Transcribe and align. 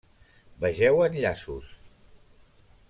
Vegeu 0.63 1.03
enllaços. 1.09 1.71